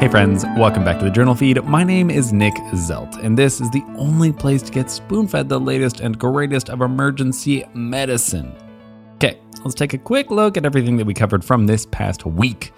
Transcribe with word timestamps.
Hey 0.00 0.08
friends, 0.08 0.46
welcome 0.56 0.82
back 0.82 0.98
to 0.98 1.04
the 1.04 1.10
journal 1.10 1.34
feed. 1.34 1.62
My 1.64 1.84
name 1.84 2.08
is 2.08 2.32
Nick 2.32 2.54
Zelt, 2.72 3.22
and 3.22 3.36
this 3.36 3.60
is 3.60 3.68
the 3.68 3.84
only 3.98 4.32
place 4.32 4.62
to 4.62 4.72
get 4.72 4.90
spoon 4.90 5.28
fed 5.28 5.46
the 5.50 5.60
latest 5.60 6.00
and 6.00 6.18
greatest 6.18 6.70
of 6.70 6.80
emergency 6.80 7.66
medicine. 7.74 8.56
Okay, 9.16 9.38
let's 9.62 9.74
take 9.74 9.92
a 9.92 9.98
quick 9.98 10.30
look 10.30 10.56
at 10.56 10.64
everything 10.64 10.96
that 10.96 11.04
we 11.04 11.12
covered 11.12 11.44
from 11.44 11.66
this 11.66 11.84
past 11.84 12.24
week. 12.24 12.72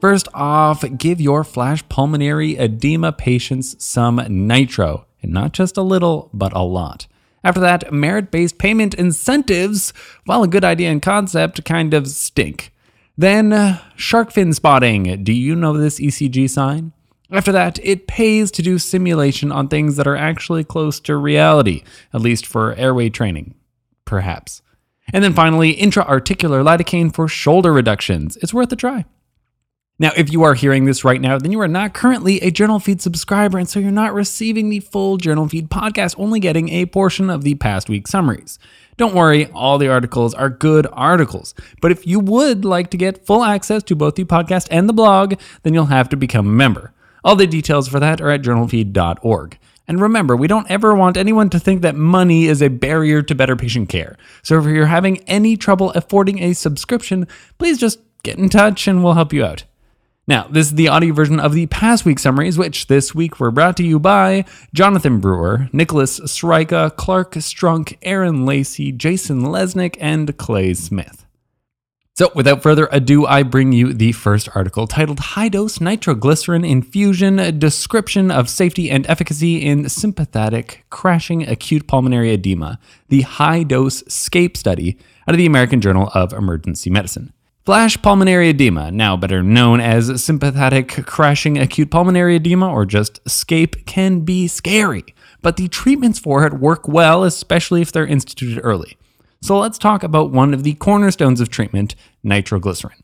First 0.00 0.28
off, 0.32 0.82
give 0.96 1.20
your 1.20 1.44
flash 1.44 1.86
pulmonary 1.90 2.56
edema 2.56 3.12
patients 3.12 3.76
some 3.84 4.24
nitro, 4.30 5.04
and 5.22 5.30
not 5.30 5.52
just 5.52 5.76
a 5.76 5.82
little, 5.82 6.30
but 6.32 6.54
a 6.54 6.62
lot. 6.62 7.06
After 7.44 7.60
that, 7.60 7.92
merit 7.92 8.30
based 8.30 8.56
payment 8.56 8.94
incentives, 8.94 9.92
while 10.24 10.42
a 10.42 10.48
good 10.48 10.64
idea 10.64 10.90
and 10.90 11.02
concept, 11.02 11.66
kind 11.66 11.92
of 11.92 12.08
stink. 12.08 12.72
Then, 13.16 13.52
uh, 13.52 13.78
shark 13.96 14.32
fin 14.32 14.52
spotting. 14.52 15.22
Do 15.22 15.32
you 15.32 15.54
know 15.54 15.76
this 15.76 16.00
ECG 16.00 16.48
sign? 16.48 16.92
After 17.30 17.52
that, 17.52 17.78
it 17.82 18.06
pays 18.06 18.50
to 18.52 18.62
do 18.62 18.78
simulation 18.78 19.50
on 19.50 19.68
things 19.68 19.96
that 19.96 20.06
are 20.06 20.16
actually 20.16 20.64
close 20.64 21.00
to 21.00 21.16
reality, 21.16 21.82
at 22.12 22.20
least 22.20 22.46
for 22.46 22.74
airway 22.74 23.08
training. 23.08 23.54
Perhaps. 24.04 24.60
And 25.12 25.24
then 25.24 25.32
finally, 25.32 25.70
intra-articular 25.70 26.62
lidocaine 26.62 27.12
for 27.12 27.28
shoulder 27.28 27.72
reductions. 27.72 28.36
It's 28.38 28.54
worth 28.54 28.70
a 28.72 28.76
try. 28.76 29.06
Now, 29.98 30.10
if 30.16 30.32
you 30.32 30.42
are 30.42 30.54
hearing 30.54 30.84
this 30.84 31.04
right 31.04 31.20
now, 31.20 31.38
then 31.38 31.52
you 31.52 31.60
are 31.60 31.68
not 31.68 31.94
currently 31.94 32.40
a 32.40 32.50
Journal 32.50 32.80
Feed 32.80 33.00
subscriber, 33.00 33.58
and 33.58 33.68
so 33.68 33.78
you're 33.78 33.90
not 33.90 34.14
receiving 34.14 34.68
the 34.68 34.80
full 34.80 35.16
Journal 35.16 35.48
Feed 35.48 35.68
podcast, 35.68 36.18
only 36.18 36.40
getting 36.40 36.70
a 36.70 36.86
portion 36.86 37.30
of 37.30 37.44
the 37.44 37.54
past 37.56 37.88
week 37.88 38.08
summaries. 38.08 38.58
Don't 38.96 39.14
worry, 39.14 39.46
all 39.52 39.78
the 39.78 39.88
articles 39.88 40.34
are 40.34 40.50
good 40.50 40.86
articles. 40.92 41.54
But 41.80 41.92
if 41.92 42.06
you 42.06 42.20
would 42.20 42.64
like 42.64 42.90
to 42.90 42.96
get 42.96 43.26
full 43.26 43.44
access 43.44 43.82
to 43.84 43.94
both 43.94 44.16
the 44.16 44.24
podcast 44.24 44.66
and 44.70 44.88
the 44.88 44.92
blog, 44.92 45.34
then 45.62 45.74
you'll 45.74 45.86
have 45.86 46.08
to 46.08 46.16
become 46.16 46.46
a 46.46 46.50
member. 46.50 46.92
All 47.22 47.36
the 47.36 47.46
details 47.46 47.86
for 47.86 48.00
that 48.00 48.20
are 48.20 48.30
at 48.30 48.42
journalfeed.org. 48.42 49.58
And 49.88 50.00
remember, 50.00 50.36
we 50.36 50.46
don't 50.46 50.70
ever 50.70 50.94
want 50.94 51.16
anyone 51.16 51.50
to 51.50 51.60
think 51.60 51.82
that 51.82 51.96
money 51.96 52.46
is 52.46 52.62
a 52.62 52.68
barrier 52.68 53.22
to 53.22 53.34
better 53.34 53.56
patient 53.56 53.88
care. 53.88 54.16
So 54.42 54.58
if 54.58 54.64
you're 54.64 54.86
having 54.86 55.18
any 55.28 55.56
trouble 55.56 55.90
affording 55.90 56.40
a 56.42 56.54
subscription, 56.54 57.26
please 57.58 57.78
just 57.78 58.00
get 58.22 58.38
in 58.38 58.48
touch 58.48 58.86
and 58.86 59.02
we'll 59.02 59.14
help 59.14 59.32
you 59.32 59.44
out. 59.44 59.64
Now, 60.28 60.46
this 60.48 60.68
is 60.68 60.74
the 60.74 60.86
audio 60.86 61.12
version 61.12 61.40
of 61.40 61.52
the 61.52 61.66
past 61.66 62.04
week 62.04 62.20
summaries, 62.20 62.56
which 62.56 62.86
this 62.86 63.12
week 63.12 63.40
were 63.40 63.50
brought 63.50 63.76
to 63.78 63.82
you 63.82 63.98
by 63.98 64.44
Jonathan 64.72 65.18
Brewer, 65.18 65.68
Nicholas 65.72 66.20
Srika, 66.20 66.94
Clark 66.94 67.32
Strunk, 67.34 67.98
Aaron 68.02 68.46
Lacey, 68.46 68.92
Jason 68.92 69.42
Lesnick, 69.42 69.96
and 69.98 70.36
Clay 70.38 70.74
Smith. 70.74 71.26
So, 72.14 72.30
without 72.36 72.62
further 72.62 72.88
ado, 72.92 73.26
I 73.26 73.42
bring 73.42 73.72
you 73.72 73.92
the 73.92 74.12
first 74.12 74.48
article 74.54 74.86
titled 74.86 75.18
High 75.18 75.48
Dose 75.48 75.80
Nitroglycerin 75.80 76.64
Infusion 76.64 77.58
Description 77.58 78.30
of 78.30 78.48
Safety 78.48 78.90
and 78.92 79.04
Efficacy 79.08 79.56
in 79.56 79.88
Sympathetic 79.88 80.84
Crashing 80.88 81.48
Acute 81.48 81.88
Pulmonary 81.88 82.30
Edema, 82.30 82.78
the 83.08 83.22
High 83.22 83.64
Dose 83.64 84.04
SCAPE 84.04 84.56
Study 84.56 84.98
out 85.26 85.34
of 85.34 85.38
the 85.38 85.46
American 85.46 85.80
Journal 85.80 86.12
of 86.14 86.32
Emergency 86.32 86.90
Medicine. 86.90 87.32
Flash 87.64 88.02
pulmonary 88.02 88.48
edema, 88.48 88.90
now 88.90 89.16
better 89.16 89.40
known 89.40 89.78
as 89.78 90.24
sympathetic 90.24 90.88
crashing 91.06 91.58
acute 91.58 91.92
pulmonary 91.92 92.34
edema 92.34 92.68
or 92.68 92.84
just 92.84 93.24
SCAPE, 93.24 93.86
can 93.86 94.22
be 94.22 94.48
scary, 94.48 95.04
but 95.42 95.56
the 95.56 95.68
treatments 95.68 96.18
for 96.18 96.44
it 96.44 96.54
work 96.54 96.88
well, 96.88 97.22
especially 97.22 97.80
if 97.80 97.92
they're 97.92 98.04
instituted 98.04 98.60
early. 98.64 98.96
So 99.42 99.60
let's 99.60 99.78
talk 99.78 100.02
about 100.02 100.32
one 100.32 100.52
of 100.52 100.64
the 100.64 100.74
cornerstones 100.74 101.40
of 101.40 101.50
treatment, 101.50 101.94
nitroglycerin. 102.24 102.98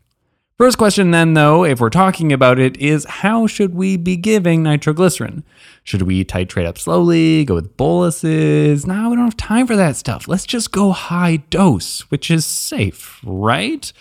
First 0.57 0.77
question, 0.77 1.11
then, 1.11 1.35
though, 1.35 1.63
if 1.63 1.79
we're 1.79 1.89
talking 1.89 2.33
about 2.33 2.59
it, 2.59 2.75
is 2.75 3.05
how 3.05 3.47
should 3.47 3.73
we 3.73 3.95
be 3.95 4.17
giving 4.17 4.61
nitroglycerin? 4.61 5.45
Should 5.85 6.01
we 6.01 6.25
titrate 6.25 6.65
up 6.65 6.77
slowly, 6.77 7.45
go 7.45 7.55
with 7.55 7.77
boluses? 7.77 8.85
No, 8.85 9.09
we 9.09 9.15
don't 9.15 9.23
have 9.23 9.37
time 9.37 9.67
for 9.67 9.77
that 9.77 9.95
stuff. 9.95 10.27
Let's 10.27 10.45
just 10.45 10.73
go 10.73 10.91
high 10.91 11.37
dose, 11.37 12.01
which 12.11 12.29
is 12.29 12.45
safe, 12.45 13.21
right? 13.23 13.93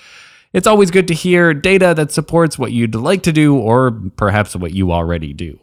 It's 0.52 0.66
always 0.66 0.90
good 0.90 1.08
to 1.08 1.14
hear 1.14 1.52
data 1.52 1.92
that 1.94 2.10
supports 2.10 2.58
what 2.58 2.72
you'd 2.72 2.94
like 2.94 3.22
to 3.24 3.32
do 3.32 3.56
or 3.56 3.90
perhaps 4.16 4.56
what 4.56 4.72
you 4.72 4.92
already 4.92 5.34
do. 5.34 5.60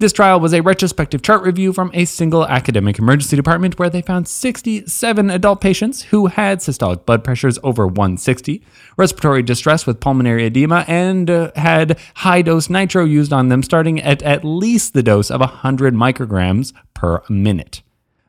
This 0.00 0.12
trial 0.12 0.38
was 0.38 0.52
a 0.52 0.60
retrospective 0.60 1.22
chart 1.22 1.42
review 1.42 1.72
from 1.72 1.90
a 1.92 2.04
single 2.04 2.46
academic 2.46 3.00
emergency 3.00 3.34
department 3.34 3.80
where 3.80 3.90
they 3.90 4.02
found 4.02 4.28
67 4.28 5.30
adult 5.30 5.60
patients 5.60 6.02
who 6.02 6.26
had 6.26 6.58
systolic 6.58 7.04
blood 7.04 7.24
pressures 7.24 7.58
over 7.64 7.84
160, 7.84 8.62
respiratory 8.96 9.42
distress 9.42 9.86
with 9.86 9.98
pulmonary 9.98 10.44
edema, 10.44 10.84
and 10.86 11.28
uh, 11.28 11.50
had 11.56 11.98
high 12.16 12.42
dose 12.42 12.70
nitro 12.70 13.04
used 13.04 13.32
on 13.32 13.48
them 13.48 13.62
starting 13.62 14.00
at 14.00 14.22
at 14.22 14.44
least 14.44 14.92
the 14.92 15.02
dose 15.02 15.32
of 15.32 15.40
100 15.40 15.94
micrograms 15.94 16.72
per 16.94 17.20
minute. 17.28 17.82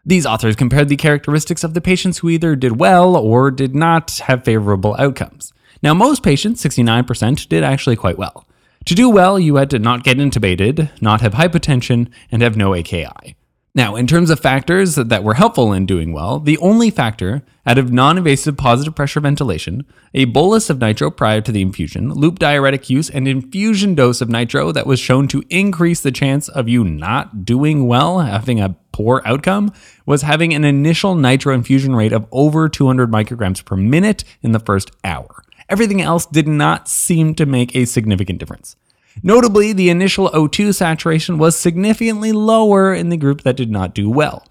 These 0.10 0.26
authors 0.26 0.56
compared 0.56 0.90
the 0.90 0.96
characteristics 0.96 1.64
of 1.64 1.76
the 1.76 1.82
patients 1.82 2.18
who 2.18 2.30
either 2.30 2.56
did 2.56 2.80
well 2.80 3.16
or 3.16 3.52
did 3.52 3.76
not 3.76 4.10
have 4.26 4.44
favorable 4.44 4.96
outcomes. 4.98 5.54
Now, 5.84 5.94
most 5.94 6.24
patients, 6.24 6.64
69%, 6.64 7.48
did 7.48 7.64
actually 7.64 7.96
quite 7.96 8.18
well. 8.18 8.48
To 8.86 8.96
do 8.96 9.08
well, 9.08 9.40
you 9.40 9.58
had 9.58 9.70
to 9.70 9.78
not 9.78 10.04
get 10.04 10.18
intubated, 10.18 10.90
not 11.00 11.22
have 11.22 11.34
hypotension, 11.34 12.10
and 12.32 12.42
have 12.42 12.58
no 12.58 12.74
AKI. 12.74 13.36
Now, 13.76 13.96
in 13.96 14.08
terms 14.08 14.32
of 14.32 14.40
factors 14.40 14.96
that 14.96 15.24
were 15.24 15.36
helpful 15.36 15.72
in 15.74 15.86
doing 15.86 16.12
well, 16.12 16.40
the 16.40 16.58
only 16.58 16.90
factor 16.90 17.44
out 17.68 17.78
of 17.78 17.92
non 17.92 18.18
invasive 18.18 18.58
positive 18.58 18.96
pressure 18.96 19.20
ventilation, 19.20 19.86
a 20.16 20.26
bolus 20.26 20.72
of 20.72 20.80
nitro 20.80 21.12
prior 21.12 21.40
to 21.42 21.52
the 21.52 21.62
infusion, 21.62 22.12
loop 22.12 22.40
diuretic 22.40 22.90
use, 22.90 23.12
and 23.12 23.28
infusion 23.28 23.94
dose 23.94 24.22
of 24.22 24.30
nitro 24.30 24.72
that 24.72 24.88
was 24.88 25.00
shown 25.00 25.28
to 25.28 25.44
increase 25.52 26.02
the 26.02 26.12
chance 26.12 26.50
of 26.50 26.68
you 26.68 26.84
not 26.84 27.46
doing 27.46 27.86
well, 27.86 28.22
having 28.22 28.60
a 28.60 28.76
poor 29.00 29.22
outcome, 29.24 29.72
was 30.06 30.24
having 30.24 30.54
an 30.54 30.66
initial 30.66 31.16
nitro 31.16 31.56
infusion 31.56 31.96
rate 31.96 32.12
of 32.12 32.28
over 32.34 32.68
200 32.68 33.10
micrograms 33.10 33.64
per 33.64 33.78
minute 33.78 34.26
in 34.42 34.52
the 34.52 34.60
first 34.60 34.92
hour. 35.06 35.42
Everything 35.70 36.02
else 36.02 36.26
did 36.26 36.50
not 36.50 36.90
seem 36.90 37.34
to 37.36 37.46
make 37.46 37.74
a 37.74 37.86
significant 37.86 38.40
difference. 38.40 38.76
Notably, 39.24 39.72
the 39.72 39.90
initial 39.90 40.30
O2 40.32 40.76
saturation 40.76 41.38
was 41.38 41.56
significantly 41.58 42.34
lower 42.34 42.94
in 42.94 43.08
the 43.08 43.16
group 43.16 43.44
that 43.44 43.56
did 43.56 43.72
not 43.72 43.96
do 43.96 44.10
well 44.10 44.46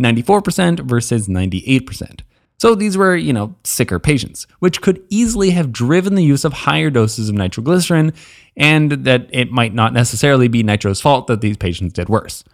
94% 0.00 0.80
versus 0.88 1.28
98%. 1.28 2.22
So 2.56 2.74
these 2.74 2.96
were, 2.96 3.14
you 3.14 3.34
know, 3.34 3.54
sicker 3.64 3.98
patients, 3.98 4.46
which 4.60 4.80
could 4.80 5.02
easily 5.10 5.50
have 5.50 5.72
driven 5.72 6.14
the 6.14 6.24
use 6.24 6.46
of 6.46 6.54
higher 6.54 6.88
doses 6.88 7.28
of 7.28 7.34
nitroglycerin, 7.34 8.14
and 8.56 8.92
that 9.04 9.28
it 9.30 9.50
might 9.50 9.74
not 9.74 9.92
necessarily 9.92 10.48
be 10.48 10.62
nitro's 10.62 11.02
fault 11.02 11.26
that 11.26 11.42
these 11.42 11.58
patients 11.58 11.92
did 11.92 12.08
worse. 12.08 12.44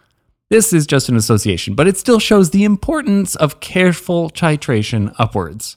This 0.49 0.71
is 0.71 0.87
just 0.87 1.09
an 1.09 1.17
association, 1.17 1.75
but 1.75 1.87
it 1.87 1.97
still 1.97 2.19
shows 2.19 2.51
the 2.51 2.63
importance 2.63 3.35
of 3.35 3.59
careful 3.59 4.29
titration 4.29 5.13
upwards. 5.19 5.75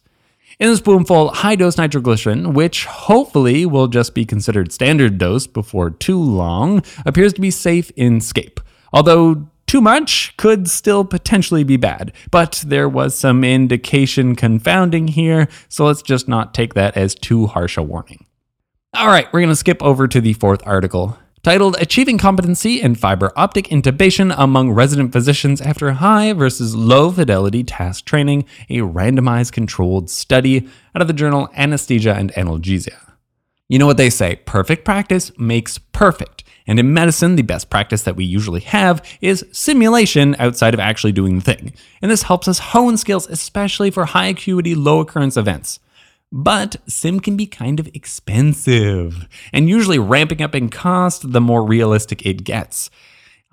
In 0.61 0.71
the 0.71 0.77
Spoon 0.77 1.05
Feed, 1.05 1.31
high 1.39 1.57
dose 1.57 1.77
nitroglycerin, 1.77 2.55
which 2.55 2.85
hopefully 2.85 3.67
will 3.67 3.89
just 3.89 4.15
be 4.15 4.25
considered 4.25 4.71
standard 4.71 5.19
dose 5.19 5.49
before 5.49 5.91
too 5.91 6.23
long, 6.23 6.85
appears 7.05 7.33
to 7.33 7.41
be 7.41 7.51
safe 7.51 7.91
in 7.97 8.21
SCAPE. 8.21 8.61
Although 8.93 9.49
too 9.67 9.81
much 9.81 10.37
could 10.37 10.69
still 10.69 11.05
potentially 11.05 11.65
be 11.65 11.77
bad, 11.77 12.13
but 12.31 12.63
there 12.65 12.89
was 12.89 13.19
some 13.19 13.43
indication 13.43 14.37
confounding 14.37 15.09
here, 15.09 15.49
so 15.69 15.85
let's 15.85 16.03
just 16.03 16.29
not 16.29 16.55
take 16.55 16.75
that 16.75 16.97
as 16.97 17.17
too 17.17 17.49
harsh 17.49 17.77
a 17.77 17.83
warning. 17.83 18.25
All 18.95 19.09
right, 19.09 19.27
we're 19.33 19.41
going 19.41 19.49
to 19.49 19.57
skip 19.57 19.83
over 19.83 20.07
to 20.07 20.21
the 20.21 20.35
fourth 20.35 20.65
article 20.65 21.19
titled 21.43 21.75
Achieving 21.81 22.19
Competency 22.19 22.83
in 22.83 22.95
Fiber 22.95 23.33
Optic 23.35 23.69
Intubation 23.69 24.35
Among 24.37 24.73
Resident 24.73 25.11
Physicians 25.11 25.61
After 25.63 25.93
High 25.93 26.35
versus 26.35 26.77
Low 26.77 27.11
Fidelity 27.11 27.65
Task 27.65 28.05
Training, 28.05 28.45
a 28.69 28.79
randomized 28.79 29.53
controlled 29.53 30.11
study 30.11 30.69
out 30.95 31.01
of 31.01 31.09
the 31.09 31.15
journal 31.15 31.49
Anesthesia 31.57 32.15
and 32.15 32.31
Analgesia. 32.35 33.15
You 33.69 33.79
know 33.79 33.87
what 33.87 33.97
they 33.97 34.11
say 34.11 34.37
perfect 34.45 34.85
practice 34.85 35.33
makes 35.39 35.79
perfect. 35.79 36.45
And 36.67 36.79
in 36.79 36.93
medicine, 36.93 37.37
the 37.37 37.43
best 37.43 37.71
practice 37.71 38.03
that 38.03 38.17
we 38.17 38.25
usually 38.25 38.61
have 38.61 39.03
is 39.23 39.47
simulation 39.51 40.37
outside 40.39 40.75
of 40.75 40.81
actually 40.81 41.13
doing 41.13 41.37
the 41.37 41.45
thing. 41.45 41.73
And 42.03 42.11
this 42.11 42.25
helps 42.25 42.49
us 42.49 42.59
hone 42.59 42.99
skills, 42.99 43.27
especially 43.29 43.91
for 43.91 44.05
high 44.05 44.27
acuity, 44.27 44.75
low 44.75 45.01
occurrence 45.01 45.39
events. 45.39 45.81
But 46.33 46.77
sim 46.87 47.19
can 47.19 47.37
be 47.37 47.47
kind 47.47 47.81
of 47.81 47.89
expensive, 47.93 49.27
and 49.53 49.69
usually 49.69 49.99
ramping 49.99 50.41
up 50.41 50.55
in 50.55 50.69
cost 50.69 51.33
the 51.33 51.41
more 51.41 51.65
realistic 51.67 52.25
it 52.25 52.45
gets. 52.45 52.89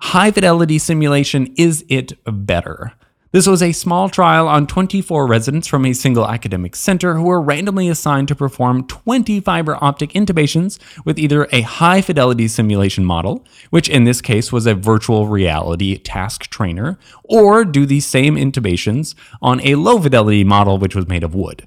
High 0.00 0.30
fidelity 0.30 0.78
simulation 0.78 1.52
is 1.56 1.84
it 1.88 2.12
better. 2.24 2.92
This 3.32 3.48
was 3.48 3.62
a 3.62 3.72
small 3.72 4.08
trial 4.08 4.46
on 4.46 4.68
24 4.68 5.26
residents 5.26 5.66
from 5.66 5.84
a 5.84 5.92
single 5.92 6.26
academic 6.26 6.76
center 6.76 7.16
who 7.16 7.24
were 7.24 7.42
randomly 7.42 7.88
assigned 7.88 8.28
to 8.28 8.36
perform 8.36 8.86
20 8.86 9.40
fiber 9.40 9.76
optic 9.82 10.12
intubations 10.12 10.78
with 11.04 11.18
either 11.18 11.48
a 11.50 11.62
high 11.62 12.00
fidelity 12.00 12.46
simulation 12.46 13.04
model, 13.04 13.44
which 13.70 13.88
in 13.88 14.04
this 14.04 14.22
case 14.22 14.52
was 14.52 14.66
a 14.66 14.74
virtual 14.74 15.26
reality 15.26 15.98
task 15.98 16.48
trainer, 16.48 16.96
or 17.24 17.64
do 17.64 17.84
the 17.84 18.00
same 18.00 18.36
intubations 18.36 19.16
on 19.42 19.60
a 19.62 19.74
low 19.74 20.00
fidelity 20.00 20.44
model 20.44 20.78
which 20.78 20.94
was 20.94 21.08
made 21.08 21.24
of 21.24 21.34
wood. 21.34 21.66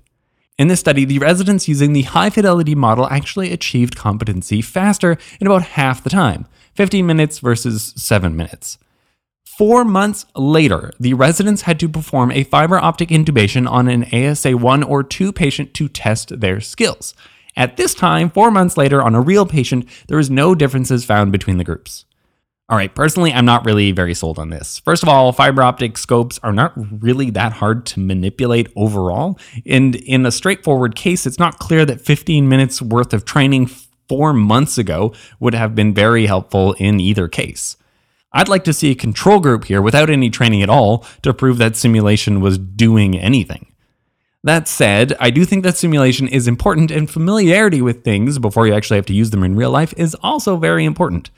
In 0.62 0.68
this 0.68 0.80
study, 0.80 1.06
the 1.06 1.18
residents 1.18 1.68
using 1.68 1.94
the 1.94 2.04
high 2.04 2.30
fidelity 2.30 2.76
model 2.76 3.08
actually 3.10 3.52
achieved 3.52 3.96
competency 3.96 4.62
faster 4.62 5.18
in 5.40 5.48
about 5.48 5.64
half 5.64 6.04
the 6.04 6.10
time 6.12 6.46
15 6.76 7.04
minutes 7.04 7.40
versus 7.40 7.96
7 7.98 8.36
minutes. 8.36 8.78
Four 9.44 9.84
months 9.84 10.28
later, 10.36 10.92
the 11.00 11.16
residents 11.16 11.64
had 11.64 11.80
to 11.80 11.90
perform 11.90 12.32
a 12.32 12.44
fiber 12.44 12.78
optic 12.78 13.10
intubation 13.10 13.68
on 13.68 13.88
an 13.88 14.04
ASA 14.14 14.56
1 14.56 14.84
or 14.84 15.02
2 15.02 15.34
patient 15.34 15.74
to 15.74 15.90
test 15.90 16.40
their 16.42 16.62
skills. 16.62 17.16
At 17.58 17.78
this 17.78 17.96
time, 17.96 18.30
four 18.30 18.52
months 18.52 18.78
later, 18.78 19.02
on 19.02 19.16
a 19.16 19.20
real 19.20 19.48
patient, 19.48 19.88
there 20.10 20.18
was 20.18 20.30
no 20.30 20.54
differences 20.54 21.04
found 21.04 21.32
between 21.32 21.58
the 21.58 21.64
groups. 21.64 22.06
All 22.72 22.78
right, 22.78 22.96
personally, 22.96 23.34
I'm 23.34 23.44
not 23.44 23.66
really 23.66 23.92
very 23.92 24.14
sold 24.14 24.40
on 24.40 24.50
this. 24.50 24.80
First 24.80 25.04
of 25.04 25.10
all, 25.10 25.34
fiber 25.34 25.62
optic 25.62 25.98
scopes 25.98 26.40
are 26.42 26.54
not 26.54 26.72
really 27.04 27.30
that 27.32 27.52
hard 27.52 27.86
to 27.88 28.00
manipulate 28.00 28.72
overall. 28.78 29.38
And 29.66 29.96
in 29.98 30.26
a 30.26 30.32
straightforward 30.32 30.96
case, 30.96 31.26
it's 31.26 31.38
not 31.38 31.60
clear 31.60 31.86
that 31.86 32.00
15 32.00 32.48
minutes 32.48 32.82
worth 32.82 33.14
of 33.14 33.26
training 33.26 33.66
four 34.08 34.32
months 34.32 34.78
ago 34.78 35.14
would 35.42 35.54
have 35.54 35.76
been 35.76 35.94
very 35.94 36.28
helpful 36.28 36.72
in 36.80 37.02
either 37.02 37.28
case. 37.28 37.76
I'd 38.32 38.48
like 38.48 38.64
to 38.64 38.74
see 38.74 38.90
a 38.90 38.96
control 38.96 39.42
group 39.42 39.66
here 39.66 39.82
without 39.82 40.10
any 40.10 40.30
training 40.30 40.64
at 40.64 40.70
all 40.70 41.06
to 41.24 41.34
prove 41.34 41.58
that 41.58 41.76
simulation 41.76 42.40
was 42.40 42.58
doing 42.58 43.20
anything. 43.20 43.68
That 44.46 44.70
said, 44.70 45.14
I 45.20 45.30
do 45.30 45.44
think 45.44 45.66
that 45.66 45.76
simulation 45.76 46.30
is 46.30 46.48
important 46.48 46.90
and 46.90 47.12
familiarity 47.12 47.82
with 47.82 48.06
things 48.06 48.40
before 48.40 48.66
you 48.66 48.74
actually 48.74 48.96
have 48.96 49.06
to 49.08 49.14
use 49.14 49.32
them 49.32 49.44
in 49.44 49.58
real 49.58 49.72
life 49.72 49.94
is 49.98 50.16
also 50.24 50.56
very 50.56 50.86
important. 50.86 51.32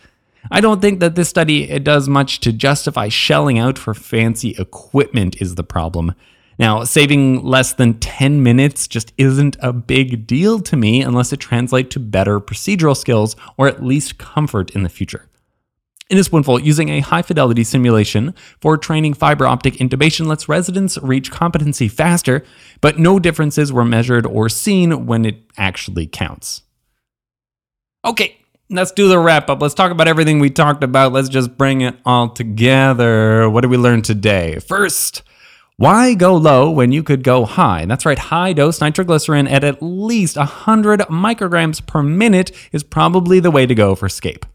I 0.51 0.61
don't 0.61 0.81
think 0.81 0.99
that 0.99 1.15
this 1.15 1.29
study 1.29 1.69
it 1.69 1.83
does 1.83 2.09
much 2.09 2.39
to 2.41 2.51
justify 2.51 3.09
shelling 3.09 3.57
out 3.57 3.77
for 3.77 3.93
fancy 3.93 4.55
equipment 4.59 5.41
is 5.41 5.55
the 5.55 5.63
problem. 5.63 6.13
Now, 6.59 6.83
saving 6.83 7.43
less 7.43 7.73
than 7.73 7.99
10 7.99 8.43
minutes 8.43 8.87
just 8.87 9.11
isn't 9.17 9.57
a 9.59 9.73
big 9.73 10.27
deal 10.27 10.59
to 10.59 10.77
me 10.77 11.01
unless 11.01 11.33
it 11.33 11.39
translates 11.39 11.93
to 11.93 11.99
better 11.99 12.39
procedural 12.39 12.95
skills 12.95 13.35
or 13.57 13.67
at 13.67 13.83
least 13.83 14.17
comfort 14.17 14.71
in 14.71 14.83
the 14.83 14.89
future. 14.89 15.29
In 16.09 16.19
a 16.19 16.23
Spoon 16.23 16.43
Feed, 16.43 16.65
using 16.65 16.89
a 16.89 16.99
high 16.99 17.21
fidelity 17.23 17.63
simulation 17.63 18.35
for 18.59 18.77
training 18.77 19.15
fiber 19.15 19.47
optic 19.47 19.75
intubation 19.75 20.27
lets 20.27 20.49
residents 20.49 20.97
reach 20.99 21.31
competency 21.31 21.87
faster, 21.87 22.43
but 22.81 22.99
no 22.99 23.17
differences 23.17 23.73
were 23.73 23.85
measured 23.85 24.25
or 24.25 24.47
seen 24.49 25.07
when 25.07 25.25
it 25.25 25.37
actually 25.57 26.05
counts. 26.05 26.61
Okay, 28.05 28.37
let's 28.73 28.91
do 28.91 29.07
the 29.07 29.19
wrap 29.19 29.49
up. 29.49 29.61
Let's 29.61 29.73
talk 29.73 29.91
about 29.91 30.07
everything 30.07 30.39
we 30.39 30.49
talked 30.49 30.83
about. 30.83 31.13
Let's 31.13 31.29
just 31.29 31.57
bring 31.57 31.81
it 31.81 31.95
all 32.05 32.29
together. 32.29 33.49
What 33.49 33.61
did 33.61 33.71
we 33.71 33.77
learn 33.77 34.01
today? 34.01 34.59
First, 34.59 35.23
why 35.77 36.13
go 36.13 36.35
low 36.35 36.69
when 36.69 36.91
you 36.91 37.03
could 37.03 37.23
go 37.23 37.45
high? 37.45 37.85
That's 37.85 38.05
right, 38.05 38.19
high 38.19 38.53
dose 38.53 38.79
nitroglycerin 38.79 39.47
at 39.47 39.63
at 39.63 39.81
least 39.81 40.37
100 40.37 41.01
micrograms 41.01 41.85
per 41.85 42.03
minute 42.03 42.51
is 42.71 42.83
probably 42.83 43.39
the 43.39 43.51
way 43.51 43.65
to 43.65 43.75
go 43.75 43.95
for 43.95 44.07
SCAPE. 44.07 44.45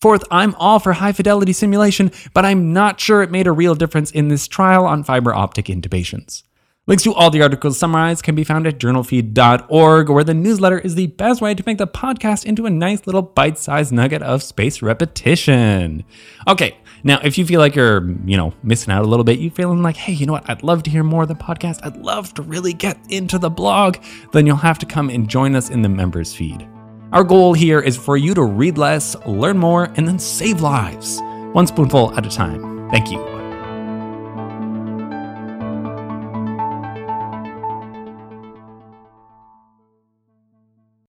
Fourth, 0.00 0.22
I'm 0.30 0.54
all 0.56 0.78
for 0.78 0.92
high 0.92 1.12
fidelity 1.12 1.52
simulation, 1.52 2.12
but 2.32 2.44
I'm 2.44 2.72
not 2.72 3.00
sure 3.00 3.22
it 3.22 3.30
made 3.32 3.48
a 3.48 3.52
real 3.52 3.74
difference 3.74 4.10
in 4.12 4.28
this 4.28 4.46
trial 4.46 4.86
on 4.86 5.02
fiber 5.02 5.34
optic 5.34 5.66
intubations. 5.66 6.44
Links 6.88 7.02
to 7.02 7.12
all 7.12 7.28
the 7.28 7.42
articles 7.42 7.78
summarized 7.78 8.22
can 8.22 8.34
be 8.34 8.44
found 8.44 8.66
at 8.66 8.78
journalfeed.org, 8.78 10.08
where 10.08 10.24
the 10.24 10.32
newsletter 10.32 10.78
is 10.78 10.94
the 10.94 11.08
best 11.08 11.42
way 11.42 11.54
to 11.54 11.62
make 11.66 11.76
the 11.76 11.86
podcast 11.86 12.46
into 12.46 12.64
a 12.64 12.70
nice 12.70 13.06
little 13.06 13.20
bite 13.20 13.58
sized 13.58 13.92
nugget 13.92 14.22
of 14.22 14.42
space 14.42 14.80
repetition. 14.80 16.02
Okay, 16.48 16.78
now 17.04 17.20
if 17.22 17.36
you 17.36 17.44
feel 17.44 17.60
like 17.60 17.74
you're, 17.76 18.10
you 18.24 18.38
know, 18.38 18.54
missing 18.62 18.90
out 18.90 19.04
a 19.04 19.06
little 19.06 19.22
bit, 19.22 19.38
you 19.38 19.50
feeling 19.50 19.82
like, 19.82 19.96
hey, 19.96 20.14
you 20.14 20.24
know 20.24 20.32
what, 20.32 20.48
I'd 20.48 20.62
love 20.62 20.82
to 20.84 20.90
hear 20.90 21.04
more 21.04 21.24
of 21.24 21.28
the 21.28 21.34
podcast, 21.34 21.80
I'd 21.82 21.98
love 21.98 22.32
to 22.34 22.42
really 22.42 22.72
get 22.72 22.98
into 23.10 23.38
the 23.38 23.50
blog, 23.50 23.98
then 24.32 24.46
you'll 24.46 24.56
have 24.56 24.78
to 24.78 24.86
come 24.86 25.10
and 25.10 25.28
join 25.28 25.54
us 25.54 25.68
in 25.68 25.82
the 25.82 25.90
members 25.90 26.34
feed. 26.34 26.66
Our 27.12 27.22
goal 27.22 27.52
here 27.52 27.80
is 27.80 27.98
for 27.98 28.16
you 28.16 28.32
to 28.32 28.42
read 28.44 28.78
less, 28.78 29.14
learn 29.26 29.58
more, 29.58 29.92
and 29.96 30.08
then 30.08 30.18
save 30.18 30.62
lives, 30.62 31.20
one 31.52 31.66
spoonful 31.66 32.16
at 32.16 32.24
a 32.24 32.30
time. 32.30 32.88
Thank 32.88 33.10
you. 33.10 33.37